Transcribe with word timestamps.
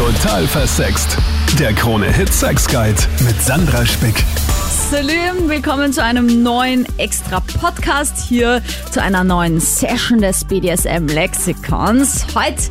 Total 0.00 0.46
versext. 0.46 1.18
Der 1.58 1.74
Krone-Hit 1.74 2.32
Sex 2.32 2.66
Guide 2.66 2.96
mit 3.22 3.38
Sandra 3.42 3.84
Spick. 3.84 4.24
Salut, 4.90 5.46
willkommen 5.46 5.92
zu 5.92 6.02
einem 6.02 6.42
neuen 6.42 6.86
Extra-Podcast 6.96 8.16
hier 8.16 8.62
zu 8.90 9.02
einer 9.02 9.24
neuen 9.24 9.60
Session 9.60 10.22
des 10.22 10.46
BDSM-Lexikons. 10.46 12.28
Heute 12.34 12.62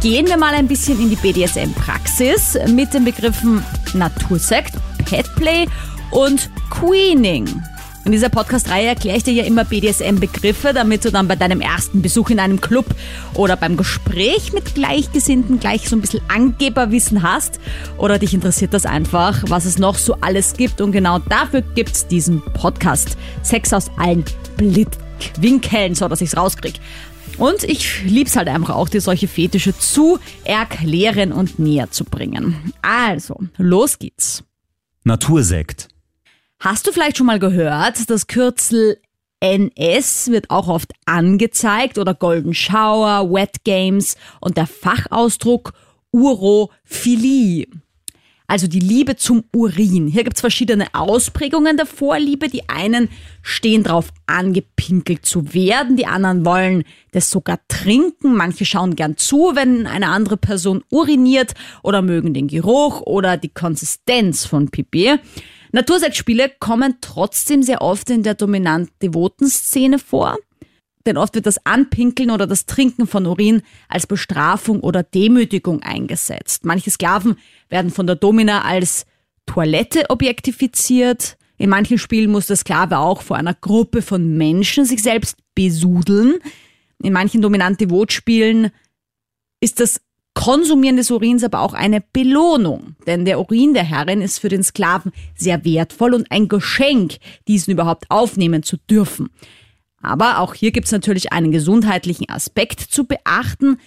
gehen 0.00 0.28
wir 0.28 0.36
mal 0.36 0.54
ein 0.54 0.68
bisschen 0.68 1.00
in 1.00 1.10
die 1.10 1.16
BDSM-Praxis 1.16 2.56
mit 2.68 2.94
den 2.94 3.04
Begriffen 3.04 3.60
Natursekt, 3.94 4.74
Petplay 5.04 5.66
und 6.12 6.48
Queening. 6.70 7.60
In 8.08 8.12
dieser 8.12 8.30
Podcast-Reihe 8.30 8.86
erkläre 8.86 9.18
ich 9.18 9.24
dir 9.24 9.34
ja 9.34 9.44
immer 9.44 9.66
BDSM-Begriffe, 9.66 10.72
damit 10.72 11.04
du 11.04 11.10
dann 11.10 11.28
bei 11.28 11.36
deinem 11.36 11.60
ersten 11.60 12.00
Besuch 12.00 12.30
in 12.30 12.40
einem 12.40 12.58
Club 12.58 12.86
oder 13.34 13.54
beim 13.54 13.76
Gespräch 13.76 14.54
mit 14.54 14.74
Gleichgesinnten 14.74 15.60
gleich 15.60 15.90
so 15.90 15.94
ein 15.94 16.00
bisschen 16.00 16.22
Angeberwissen 16.26 17.22
hast. 17.22 17.60
Oder 17.98 18.18
dich 18.18 18.32
interessiert 18.32 18.72
das 18.72 18.86
einfach, 18.86 19.44
was 19.48 19.66
es 19.66 19.78
noch 19.78 19.98
so 19.98 20.14
alles 20.22 20.54
gibt. 20.54 20.80
Und 20.80 20.92
genau 20.92 21.18
dafür 21.18 21.60
gibt 21.60 21.90
es 21.90 22.06
diesen 22.06 22.40
Podcast. 22.54 23.18
Sex 23.42 23.74
aus 23.74 23.90
allen 23.98 24.24
Blickwinkeln, 24.56 25.94
so 25.94 26.08
dass 26.08 26.22
ich 26.22 26.30
es 26.30 26.36
rauskriege. 26.38 26.78
Und 27.36 27.62
ich 27.62 28.04
lieb's 28.04 28.36
halt 28.36 28.48
einfach 28.48 28.74
auch, 28.74 28.88
dir 28.88 29.02
solche 29.02 29.28
Fetische 29.28 29.78
zu 29.78 30.18
erklären 30.44 31.30
und 31.30 31.58
näher 31.58 31.90
zu 31.90 32.06
bringen. 32.06 32.72
Also, 32.80 33.38
los 33.58 33.98
geht's. 33.98 34.44
Natursekt. 35.04 35.88
Hast 36.60 36.88
du 36.88 36.92
vielleicht 36.92 37.16
schon 37.16 37.26
mal 37.26 37.38
gehört, 37.38 38.10
das 38.10 38.26
Kürzel 38.26 38.98
NS 39.40 40.32
wird 40.32 40.50
auch 40.50 40.66
oft 40.66 40.92
angezeigt 41.06 41.98
oder 41.98 42.14
Golden 42.14 42.52
Shower, 42.52 43.32
Wet 43.32 43.62
Games 43.62 44.16
und 44.40 44.56
der 44.56 44.66
Fachausdruck 44.66 45.72
Urophilie. 46.10 47.68
Also 48.48 48.66
die 48.66 48.80
Liebe 48.80 49.14
zum 49.14 49.44
Urin. 49.54 50.08
Hier 50.08 50.24
gibt's 50.24 50.40
verschiedene 50.40 50.86
Ausprägungen 50.94 51.76
der 51.76 51.86
Vorliebe. 51.86 52.48
Die 52.48 52.68
einen 52.68 53.08
stehen 53.42 53.84
drauf, 53.84 54.08
angepinkelt 54.26 55.26
zu 55.26 55.52
werden, 55.54 55.96
die 55.96 56.06
anderen 56.06 56.44
wollen 56.44 56.84
das 57.12 57.30
sogar 57.30 57.60
trinken. 57.68 58.34
Manche 58.34 58.64
schauen 58.64 58.96
gern 58.96 59.16
zu, 59.16 59.52
wenn 59.54 59.86
eine 59.86 60.08
andere 60.08 60.38
Person 60.38 60.82
uriniert 60.90 61.52
oder 61.82 62.02
mögen 62.02 62.34
den 62.34 62.48
Geruch 62.48 63.02
oder 63.02 63.36
die 63.36 63.50
Konsistenz 63.50 64.46
von 64.46 64.70
Pipi. 64.70 65.18
Natursexspiele 65.72 66.50
kommen 66.58 66.96
trotzdem 67.00 67.62
sehr 67.62 67.82
oft 67.82 68.10
in 68.10 68.22
der 68.22 68.34
dominant-devoten 68.34 69.48
Szene 69.48 69.98
vor. 69.98 70.36
Denn 71.06 71.16
oft 71.16 71.34
wird 71.34 71.46
das 71.46 71.64
Anpinkeln 71.64 72.30
oder 72.30 72.46
das 72.46 72.66
Trinken 72.66 73.06
von 73.06 73.26
Urin 73.26 73.62
als 73.88 74.06
Bestrafung 74.06 74.80
oder 74.80 75.02
Demütigung 75.02 75.82
eingesetzt. 75.82 76.64
Manche 76.64 76.90
Sklaven 76.90 77.36
werden 77.68 77.90
von 77.90 78.06
der 78.06 78.16
Domina 78.16 78.62
als 78.62 79.06
Toilette 79.46 80.10
objektifiziert. 80.10 81.38
In 81.56 81.70
manchen 81.70 81.98
Spielen 81.98 82.30
muss 82.30 82.46
der 82.46 82.56
Sklave 82.56 82.98
auch 82.98 83.22
vor 83.22 83.36
einer 83.36 83.54
Gruppe 83.54 84.02
von 84.02 84.36
Menschen 84.36 84.84
sich 84.84 85.02
selbst 85.02 85.36
besudeln. 85.54 86.40
In 87.02 87.12
manchen 87.12 87.42
dominant-devot-Spielen 87.42 88.70
ist 89.60 89.80
das 89.80 90.00
Konsumieren 90.38 90.96
des 90.96 91.10
Urins 91.10 91.42
aber 91.42 91.62
auch 91.62 91.74
eine 91.74 92.00
Belohnung, 92.00 92.94
denn 93.08 93.24
der 93.24 93.40
Urin 93.40 93.74
der 93.74 93.82
Herrin 93.82 94.22
ist 94.22 94.38
für 94.38 94.48
den 94.48 94.62
Sklaven 94.62 95.10
sehr 95.34 95.64
wertvoll 95.64 96.14
und 96.14 96.30
ein 96.30 96.46
Geschenk, 96.46 97.16
diesen 97.48 97.72
überhaupt 97.72 98.04
aufnehmen 98.08 98.62
zu 98.62 98.76
dürfen. 98.76 99.30
Aber 100.00 100.38
auch 100.38 100.54
hier 100.54 100.70
gibt 100.70 100.86
es 100.86 100.92
natürlich 100.92 101.32
einen 101.32 101.50
gesundheitlichen 101.50 102.30
Aspekt 102.30 102.78
zu 102.78 103.02
beachten. 103.02 103.78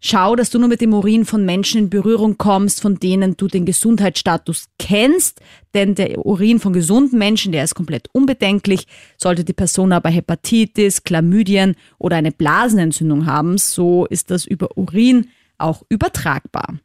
Schau, 0.00 0.36
dass 0.36 0.50
du 0.50 0.58
nur 0.58 0.68
mit 0.68 0.82
dem 0.82 0.92
Urin 0.92 1.24
von 1.24 1.46
Menschen 1.46 1.78
in 1.78 1.88
Berührung 1.88 2.36
kommst, 2.36 2.82
von 2.82 2.96
denen 2.96 3.38
du 3.38 3.48
den 3.48 3.64
Gesundheitsstatus 3.64 4.66
kennst, 4.78 5.40
denn 5.72 5.94
der 5.94 6.26
Urin 6.26 6.60
von 6.60 6.74
gesunden 6.74 7.18
Menschen, 7.18 7.52
der 7.52 7.64
ist 7.64 7.74
komplett 7.74 8.10
unbedenklich. 8.12 8.86
Sollte 9.16 9.44
die 9.44 9.54
Person 9.54 9.92
aber 9.92 10.10
Hepatitis, 10.10 11.04
Chlamydien 11.04 11.74
oder 11.96 12.16
eine 12.16 12.32
Blasenentzündung 12.32 13.24
haben, 13.24 13.56
so 13.56 14.04
ist 14.04 14.30
das 14.30 14.44
über 14.44 14.76
Urin 14.76 15.28
auch 15.64 15.82
übertragbar. 15.88 16.78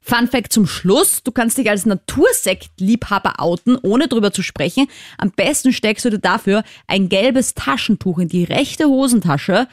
Fun 0.00 0.26
Fact 0.26 0.52
zum 0.52 0.66
Schluss, 0.66 1.22
du 1.22 1.32
kannst 1.32 1.58
dich 1.58 1.68
als 1.68 1.84
Natursektliebhaber 1.84 3.40
outen, 3.40 3.76
ohne 3.82 4.08
drüber 4.08 4.32
zu 4.32 4.42
sprechen. 4.42 4.86
Am 5.18 5.32
besten 5.32 5.72
steckst 5.72 6.04
du 6.04 6.10
dir 6.10 6.18
dafür 6.18 6.62
ein 6.86 7.08
gelbes 7.08 7.54
Taschentuch 7.54 8.18
in 8.18 8.28
die 8.28 8.44
rechte 8.44 8.86
Hosentasche, 8.86 9.68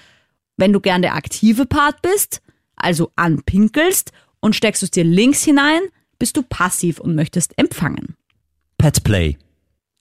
wenn 0.57 0.73
du 0.73 0.81
gern 0.81 1.01
der 1.01 1.15
aktive 1.15 1.65
Part 1.65 2.01
bist, 2.01 2.41
also 2.75 3.11
anpinkelst 3.15 4.11
und 4.41 4.55
steckst 4.55 4.83
es 4.83 4.91
dir 4.91 5.03
links 5.03 5.43
hinein, 5.43 5.81
bist 6.19 6.35
du 6.35 6.43
passiv 6.43 6.99
und 6.99 7.15
möchtest 7.15 7.57
empfangen. 7.57 8.15
Petplay. 8.77 9.37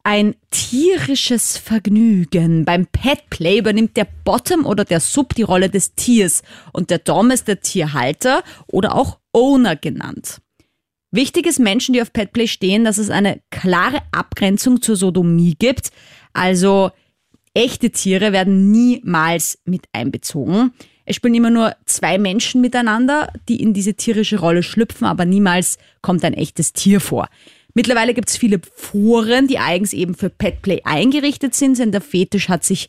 Ein 0.07 0.35
tierisches 0.51 1.57
Vergnügen. 1.57 2.67
Beim 2.67 2.87
Petplay 2.87 3.59
übernimmt 3.59 3.97
der 3.97 4.07
Bottom 4.25 4.67
oder 4.67 4.85
der 4.85 5.01
Sub 5.01 5.35
die 5.35 5.43
Rolle 5.43 5.71
des 5.71 5.95
Tiers 5.95 6.43
und 6.75 6.91
der 6.91 6.99
Dom 6.99 7.31
ist 7.31 7.49
der 7.49 7.61
Tierhalter 7.61 8.43
oder 8.67 8.95
auch 8.95 9.19
Owner 9.33 9.77
genannt. 9.77 10.43
Wichtig 11.11 11.47
ist 11.47 11.59
Menschen, 11.59 11.95
die 11.95 12.03
auf 12.03 12.13
Petplay 12.13 12.47
stehen, 12.49 12.85
dass 12.85 12.99
es 12.99 13.09
eine 13.09 13.41
klare 13.51 14.03
Abgrenzung 14.13 14.83
zur 14.83 14.97
Sodomie 14.97 15.55
gibt. 15.59 15.89
Also 16.35 16.91
echte 17.55 17.89
Tiere 17.89 18.33
werden 18.33 18.71
niemals 18.71 19.59
mit 19.65 19.87
einbezogen. 19.93 20.75
Es 21.07 21.17
spielen 21.17 21.35
immer 21.35 21.51
nur 21.51 21.77
zwei 21.87 22.19
Menschen 22.19 22.61
miteinander, 22.61 23.33
die 23.49 23.63
in 23.63 23.73
diese 23.73 23.95
tierische 23.95 24.39
Rolle 24.39 24.63
schlüpfen, 24.63 25.07
aber 25.07 25.25
niemals 25.25 25.79
kommt 26.03 26.25
ein 26.25 26.35
echtes 26.35 26.75
Tier 26.75 27.01
vor. 27.01 27.29
Mittlerweile 27.75 28.15
gibt 28.15 28.31
es 28.31 28.37
viele 28.37 28.61
Foren, 28.75 29.49
die 29.49 29.59
eigens 29.59 29.93
eben 29.93 30.15
für 30.15 30.31
Petplay 30.31 30.83
eingerichtet 30.85 31.55
sind, 31.55 31.79
denn 31.79 31.91
der 31.91 32.01
Fetisch 32.01 32.49
hat 32.49 32.65
sich 32.65 32.89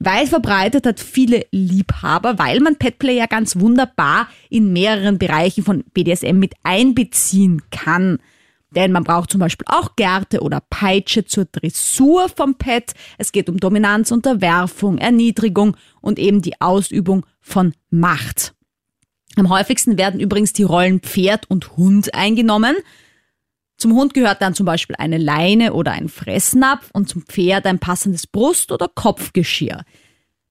weit 0.00 0.28
verbreitet, 0.28 0.84
hat 0.84 1.00
viele 1.00 1.46
Liebhaber, 1.52 2.38
weil 2.38 2.60
man 2.60 2.76
Petplay 2.76 3.16
ja 3.16 3.26
ganz 3.26 3.58
wunderbar 3.58 4.28
in 4.50 4.72
mehreren 4.72 5.18
Bereichen 5.18 5.64
von 5.64 5.84
BDSM 5.94 6.38
mit 6.38 6.54
einbeziehen 6.64 7.62
kann. 7.70 8.18
Denn 8.74 8.92
man 8.92 9.04
braucht 9.04 9.30
zum 9.30 9.40
Beispiel 9.40 9.66
auch 9.70 9.94
Gärte 9.96 10.40
oder 10.40 10.60
Peitsche 10.60 11.24
zur 11.24 11.46
Dressur 11.46 12.28
vom 12.28 12.56
Pet. 12.56 12.92
Es 13.16 13.32
geht 13.32 13.48
um 13.48 13.58
Dominanz, 13.58 14.10
Unterwerfung, 14.10 14.98
Erniedrigung 14.98 15.76
und 16.00 16.18
eben 16.18 16.42
die 16.42 16.60
Ausübung 16.60 17.24
von 17.40 17.72
Macht. 17.90 18.54
Am 19.36 19.48
häufigsten 19.50 19.98
werden 19.98 20.20
übrigens 20.20 20.52
die 20.52 20.64
Rollen 20.64 21.00
Pferd 21.00 21.48
und 21.48 21.76
Hund 21.76 22.14
eingenommen. 22.14 22.76
Zum 23.78 23.94
Hund 23.94 24.14
gehört 24.14 24.40
dann 24.40 24.54
zum 24.54 24.64
Beispiel 24.66 24.96
eine 24.96 25.18
Leine 25.18 25.74
oder 25.74 25.92
ein 25.92 26.08
Fressnapf 26.08 26.90
und 26.92 27.08
zum 27.08 27.22
Pferd 27.22 27.66
ein 27.66 27.78
passendes 27.78 28.26
Brust- 28.26 28.72
oder 28.72 28.88
Kopfgeschirr. 28.88 29.84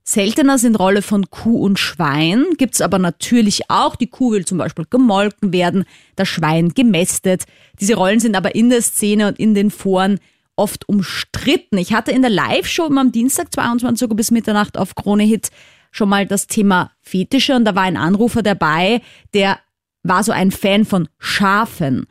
Seltener 0.04 0.60
sind 0.60 0.76
Rolle 0.76 1.02
von 1.02 1.32
Kuh 1.32 1.64
und 1.64 1.80
Schwein, 1.80 2.46
gibt's 2.58 2.82
aber 2.82 3.00
natürlich 3.00 3.72
auch. 3.72 3.96
Die 3.96 4.06
Kuh 4.06 4.34
will 4.34 4.46
zum 4.46 4.60
Beispiel 4.60 4.86
gemolken 4.88 5.52
werden, 5.52 5.86
das 6.16 6.28
Schwein 6.28 6.70
gemästet. 6.70 7.46
Diese 7.80 7.96
Rollen 7.96 8.20
sind 8.20 8.36
aber 8.36 8.54
in 8.54 8.70
der 8.70 8.84
Szene 8.84 9.28
und 9.28 9.40
in 9.40 9.56
den 9.56 9.72
Foren 9.72 10.20
oft 10.56 10.88
umstritten. 10.88 11.80
Ich 11.80 11.94
hatte 11.94 12.12
in 12.12 12.22
der 12.22 12.30
Live-Show 12.30 12.86
am 12.86 13.12
Dienstag 13.12 13.52
22 13.52 14.08
Uhr 14.08 14.16
bis 14.16 14.30
Mitternacht 14.30 14.78
auf 14.78 14.94
Krone 14.94 15.24
Hit 15.24 15.50
schon 15.90 16.10
mal 16.10 16.28
das 16.28 16.46
Thema 16.46 16.92
Fetische 17.02 17.56
und 17.56 17.66
da 17.66 17.74
war 17.74 17.84
ein 17.84 17.98
Anrufer 17.98 18.44
dabei, 18.44 19.02
der 19.34 19.60
war 20.04 20.24
so 20.24 20.32
ein 20.32 20.52
Fan 20.52 20.86
von 20.86 21.08
Schafen. 21.18 22.06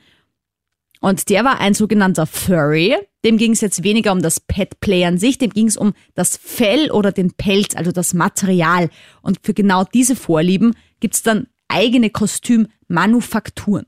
Und 1.04 1.28
der 1.28 1.44
war 1.44 1.60
ein 1.60 1.74
sogenannter 1.74 2.26
Furry. 2.26 2.96
Dem 3.26 3.36
ging 3.36 3.52
es 3.52 3.60
jetzt 3.60 3.84
weniger 3.84 4.10
um 4.10 4.22
das 4.22 4.40
Pet-Play 4.40 5.04
an 5.04 5.18
sich, 5.18 5.36
dem 5.36 5.50
ging 5.50 5.66
es 5.66 5.76
um 5.76 5.92
das 6.14 6.38
Fell 6.38 6.90
oder 6.90 7.12
den 7.12 7.32
Pelz, 7.34 7.76
also 7.76 7.92
das 7.92 8.14
Material. 8.14 8.88
Und 9.20 9.38
für 9.42 9.52
genau 9.52 9.84
diese 9.84 10.16
Vorlieben 10.16 10.74
gibt 11.00 11.14
es 11.14 11.22
dann 11.22 11.46
eigene 11.68 12.08
Kostümmanufakturen. 12.08 13.84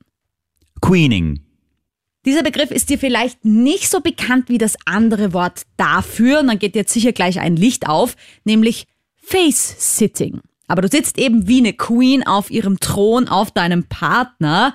Queening. 0.83 1.41
Dieser 2.27 2.43
Begriff 2.43 2.71
ist 2.71 2.91
dir 2.91 2.99
vielleicht 2.99 3.47
nicht 3.47 3.89
so 3.89 4.01
bekannt 4.01 4.51
wie 4.51 4.59
das 4.59 4.77
andere 4.85 5.33
Wort 5.33 5.63
dafür, 5.79 6.41
und 6.41 6.49
dann 6.49 6.59
geht 6.59 6.77
jetzt 6.77 6.93
sicher 6.93 7.13
gleich 7.13 7.41
ein 7.41 7.57
Licht 7.57 7.89
auf, 7.89 8.15
nämlich 8.45 8.89
Face-Sitting. 9.23 10.43
Aber 10.69 10.83
du 10.83 10.89
sitzt 10.89 11.17
eben 11.17 11.49
wie 11.49 11.61
eine 11.61 11.73
Queen 11.73 12.27
auf 12.27 12.51
ihrem 12.51 12.79
Thron 12.79 13.27
auf 13.27 13.53
deinem 13.53 13.85
Partner 13.85 14.75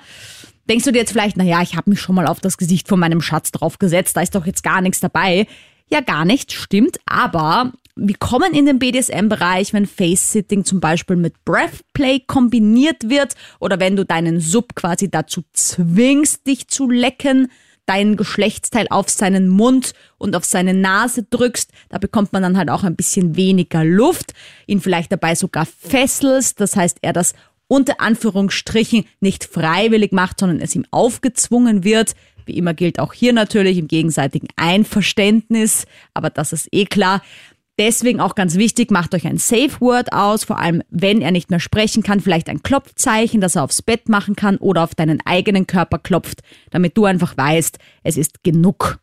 Denkst 0.68 0.84
du 0.84 0.92
dir 0.92 1.00
jetzt 1.00 1.12
vielleicht, 1.12 1.36
naja, 1.36 1.60
ich 1.62 1.76
habe 1.76 1.90
mich 1.90 2.00
schon 2.00 2.14
mal 2.14 2.26
auf 2.26 2.40
das 2.40 2.56
Gesicht 2.56 2.88
von 2.88 3.00
meinem 3.00 3.20
Schatz 3.20 3.50
draufgesetzt, 3.50 4.16
da 4.16 4.20
ist 4.20 4.34
doch 4.34 4.46
jetzt 4.46 4.62
gar 4.62 4.80
nichts 4.80 5.00
dabei. 5.00 5.46
Ja, 5.88 6.00
gar 6.00 6.24
nicht, 6.24 6.52
stimmt, 6.52 6.98
aber 7.04 7.72
wir 7.96 8.16
kommen 8.18 8.54
in 8.54 8.64
den 8.64 8.78
BDSM-Bereich, 8.78 9.72
wenn 9.74 9.86
Face-Sitting 9.86 10.64
zum 10.64 10.80
Beispiel 10.80 11.16
mit 11.16 11.44
Breathplay 11.44 12.20
kombiniert 12.20 13.10
wird 13.10 13.34
oder 13.60 13.80
wenn 13.80 13.96
du 13.96 14.04
deinen 14.04 14.40
Sub 14.40 14.74
quasi 14.74 15.10
dazu 15.10 15.42
zwingst, 15.52 16.46
dich 16.46 16.68
zu 16.68 16.88
lecken, 16.88 17.48
dein 17.84 18.16
Geschlechtsteil 18.16 18.86
auf 18.88 19.10
seinen 19.10 19.48
Mund 19.48 19.92
und 20.16 20.36
auf 20.36 20.44
seine 20.44 20.72
Nase 20.72 21.24
drückst, 21.24 21.70
da 21.90 21.98
bekommt 21.98 22.32
man 22.32 22.42
dann 22.42 22.56
halt 22.56 22.70
auch 22.70 22.84
ein 22.84 22.96
bisschen 22.96 23.36
weniger 23.36 23.84
Luft, 23.84 24.32
ihn 24.66 24.80
vielleicht 24.80 25.12
dabei 25.12 25.34
sogar 25.34 25.66
fesselst, 25.66 26.60
das 26.60 26.76
heißt 26.76 26.98
er 27.02 27.12
das 27.12 27.34
unter 27.72 28.02
Anführungsstrichen 28.02 29.06
nicht 29.20 29.44
freiwillig 29.44 30.12
macht, 30.12 30.40
sondern 30.40 30.60
es 30.60 30.76
ihm 30.76 30.84
aufgezwungen 30.90 31.84
wird. 31.84 32.14
Wie 32.44 32.58
immer 32.58 32.74
gilt 32.74 32.98
auch 32.98 33.14
hier 33.14 33.32
natürlich 33.32 33.78
im 33.78 33.88
gegenseitigen 33.88 34.48
Einverständnis, 34.56 35.86
aber 36.12 36.28
das 36.28 36.52
ist 36.52 36.68
eh 36.70 36.84
klar. 36.84 37.22
Deswegen 37.78 38.20
auch 38.20 38.34
ganz 38.34 38.56
wichtig, 38.56 38.90
macht 38.90 39.14
euch 39.14 39.26
ein 39.26 39.38
Safe 39.38 39.80
Word 39.80 40.12
aus, 40.12 40.44
vor 40.44 40.58
allem 40.58 40.82
wenn 40.90 41.22
er 41.22 41.30
nicht 41.30 41.48
mehr 41.48 41.60
sprechen 41.60 42.02
kann, 42.02 42.20
vielleicht 42.20 42.50
ein 42.50 42.62
Klopfzeichen, 42.62 43.40
das 43.40 43.56
er 43.56 43.64
aufs 43.64 43.80
Bett 43.80 44.06
machen 44.10 44.36
kann 44.36 44.58
oder 44.58 44.84
auf 44.84 44.94
deinen 44.94 45.24
eigenen 45.24 45.66
Körper 45.66 45.98
klopft, 45.98 46.42
damit 46.68 46.98
du 46.98 47.06
einfach 47.06 47.34
weißt, 47.38 47.78
es 48.02 48.18
ist 48.18 48.44
genug. 48.44 48.98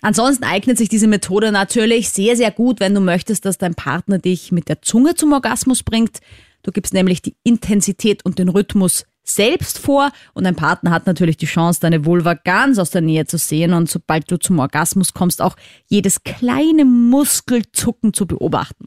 Ansonsten 0.00 0.44
eignet 0.44 0.78
sich 0.78 0.88
diese 0.88 1.08
Methode 1.08 1.52
natürlich 1.52 2.08
sehr, 2.08 2.36
sehr 2.36 2.52
gut, 2.52 2.80
wenn 2.80 2.94
du 2.94 3.02
möchtest, 3.02 3.44
dass 3.44 3.58
dein 3.58 3.74
Partner 3.74 4.18
dich 4.18 4.50
mit 4.50 4.70
der 4.70 4.80
Zunge 4.80 5.14
zum 5.14 5.34
Orgasmus 5.34 5.82
bringt. 5.82 6.20
Du 6.68 6.72
gibst 6.72 6.92
nämlich 6.92 7.22
die 7.22 7.34
Intensität 7.44 8.26
und 8.26 8.38
den 8.38 8.50
Rhythmus 8.50 9.06
selbst 9.24 9.78
vor 9.78 10.12
und 10.34 10.44
dein 10.44 10.54
Partner 10.54 10.90
hat 10.90 11.06
natürlich 11.06 11.38
die 11.38 11.46
Chance, 11.46 11.80
deine 11.80 12.04
Vulva 12.04 12.34
ganz 12.34 12.78
aus 12.78 12.90
der 12.90 13.00
Nähe 13.00 13.24
zu 13.24 13.38
sehen 13.38 13.72
und 13.72 13.88
sobald 13.88 14.30
du 14.30 14.38
zum 14.38 14.58
Orgasmus 14.58 15.14
kommst, 15.14 15.40
auch 15.40 15.56
jedes 15.86 16.24
kleine 16.24 16.84
Muskelzucken 16.84 18.12
zu 18.12 18.26
beobachten. 18.26 18.84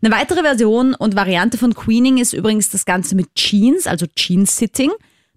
Eine 0.00 0.14
weitere 0.14 0.40
Version 0.40 0.94
und 0.94 1.14
Variante 1.14 1.58
von 1.58 1.74
Queening 1.74 2.16
ist 2.16 2.32
übrigens 2.32 2.70
das 2.70 2.86
Ganze 2.86 3.14
mit 3.14 3.34
Jeans, 3.34 3.86
also 3.86 4.06
Jeans-Sitting. 4.06 4.90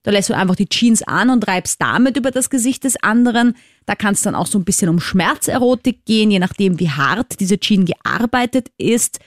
Da 0.04 0.12
lässt 0.12 0.30
du 0.30 0.38
einfach 0.38 0.56
die 0.56 0.70
Jeans 0.70 1.04
an 1.04 1.30
und 1.30 1.46
reibst 1.50 1.82
damit 1.82 2.16
über 2.16 2.32
das 2.32 2.50
Gesicht 2.50 2.86
des 2.86 2.96
anderen. 3.04 3.58
Da 3.86 3.96
kann 3.96 4.14
es 4.14 4.22
dann 4.22 4.36
auch 4.36 4.48
so 4.48 4.58
ein 4.58 4.64
bisschen 4.64 4.88
um 4.88 5.02
Schmerzerotik 5.02 6.06
gehen, 6.06 6.32
je 6.32 6.40
nachdem, 6.40 6.80
wie 6.80 6.90
hart 6.90 7.42
diese 7.42 7.60
Jeans 7.60 7.92
gearbeitet 7.92 8.70
ist. 8.78 9.20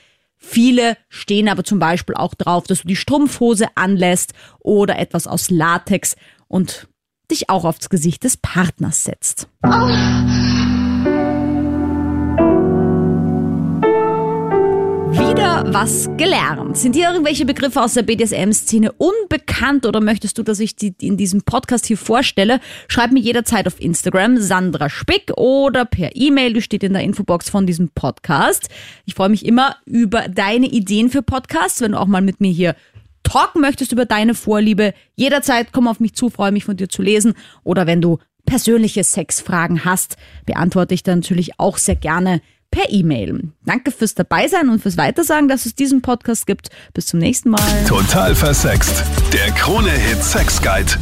Viele 0.49 0.97
stehen 1.09 1.49
aber 1.49 1.65
zum 1.65 1.81
Beispiel 1.81 2.15
auch 2.15 2.35
drauf, 2.35 2.65
dass 2.69 2.83
du 2.83 2.89
die 2.89 2.95
Strumpfhose 2.97 3.67
anlässt 3.75 4.33
oder 4.61 4.97
etwas 4.97 5.27
aus 5.27 5.51
Latex 5.51 6.15
und 6.47 6.87
dich 7.33 7.51
auch 7.51 7.65
aufs 7.65 7.91
Gesicht 7.91 8.23
des 8.23 8.37
Partners 8.37 9.03
setzt. 9.03 9.49
Oh. 9.65 10.46
Was 15.65 16.11
gelernt. 16.19 16.77
Sind 16.77 16.95
dir 16.95 17.09
irgendwelche 17.09 17.47
Begriffe 17.47 17.81
aus 17.81 17.95
der 17.95 18.03
BDSM-Szene 18.03 18.93
unbekannt 18.93 19.87
oder 19.87 20.03
möchtest 20.03 20.37
du, 20.37 20.43
dass 20.43 20.61
ich 20.61 20.77
die 20.77 20.95
in 21.01 21.17
diesem 21.17 21.43
Podcast 21.43 21.87
hier 21.87 21.97
vorstelle? 21.97 22.61
Schreib 22.89 23.11
mir 23.11 23.21
jederzeit 23.21 23.67
auf 23.67 23.81
Instagram 23.81 24.37
Sandra 24.37 24.91
Spick 24.91 25.33
oder 25.39 25.87
per 25.87 26.15
E-Mail, 26.15 26.53
die 26.53 26.61
steht 26.61 26.85
in 26.85 26.93
der 26.93 27.03
Infobox 27.03 27.49
von 27.49 27.67
diesem 27.67 27.89
Podcast. 27.89 28.69
Ich 29.07 29.15
freue 29.15 29.31
mich 29.31 29.47
immer 29.47 29.77
über 29.87 30.29
deine 30.29 30.67
Ideen 30.67 31.09
für 31.09 31.23
Podcasts, 31.23 31.81
wenn 31.81 31.93
du 31.93 32.01
auch 32.01 32.07
mal 32.07 32.21
mit 32.21 32.43
mir 32.43 32.53
hier 32.53 32.77
talken 33.23 33.63
möchtest 33.63 33.93
über 33.93 34.05
deine 34.05 34.35
Vorliebe. 34.35 34.93
Jederzeit 35.15 35.69
komm 35.73 35.89
auf 35.89 36.01
mich 36.01 36.13
zu, 36.13 36.29
freue 36.29 36.53
mich 36.53 36.67
von 36.67 36.77
dir 36.77 36.91
zu 36.91 37.01
lesen. 37.01 37.33
Oder 37.65 37.87
wenn 37.87 38.03
du 38.03 38.19
persönliche 38.45 39.03
Sexfragen 39.05 39.87
hast, 39.87 40.19
beantworte 40.45 40.93
ich 40.93 41.03
dann 41.03 41.21
natürlich 41.21 41.59
auch 41.59 41.79
sehr 41.79 41.97
gerne 41.97 42.43
per 42.71 42.91
E-Mail. 42.91 43.51
Danke 43.65 43.91
fürs 43.91 44.15
Dabeisein 44.15 44.69
und 44.69 44.81
fürs 44.81 44.97
Weitersagen, 44.97 45.49
dass 45.49 45.67
es 45.67 45.75
diesen 45.75 46.03
Podcast 46.03 46.47
gibt. 46.47 46.69
Bis 46.95 47.07
zum 47.07 47.21
nächsten 47.21 47.51
Mal. 47.51 47.85
Total 47.87 48.35
versext. 48.35 49.05
Der 49.33 49.51
Krone-Hit 49.53 50.23
Sex 50.23 50.61
Guide. 50.61 50.93